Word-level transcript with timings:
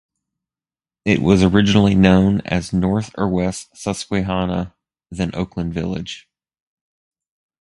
It 1.05 1.19
was 1.21 1.43
originally 1.43 1.93
known 1.93 2.41
as 2.45 2.73
North 2.73 3.11
or 3.19 3.27
West 3.29 3.77
Susquehanna, 3.77 4.73
then 5.11 5.29
Oakland 5.35 5.75
village. 5.75 6.27